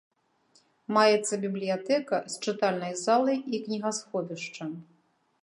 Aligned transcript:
Маецца 0.95 1.33
бібліятэка 1.43 2.17
з 2.35 2.41
чытальнай 2.47 2.93
залай 3.05 3.39
і 3.59 3.61
кнігасховішчам. 3.69 4.71